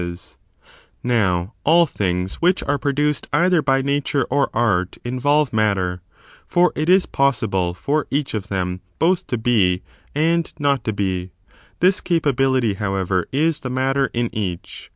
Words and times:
stancea 0.01 0.35
Now, 1.03 1.53
all 1.63 1.85
things 1.85 2.41
which 2.41 2.63
are 2.63 2.79
produced 2.79 3.27
either 3.31 3.61
by 3.61 3.83
Nature 3.83 4.23
or 4.31 4.49
Art 4.51 4.97
involve 5.03 5.53
matter, 5.53 6.01
for 6.47 6.73
it 6.75 6.89
is 6.89 7.05
possible 7.05 7.75
for 7.75 8.07
each 8.09 8.33
of 8.33 8.47
them 8.47 8.81
f 8.83 8.95
both 8.97 9.27
to 9.27 9.37
be 9.37 9.83
and 10.15 10.51
not 10.57 10.83
to 10.85 10.91
be; 10.93 11.29
this 11.81 12.01
capability, 12.01 12.73
however, 12.73 13.27
is 13.31 13.59
the 13.59 13.69
matter 13.69 14.09
in 14.11 14.33
each. 14.35 14.89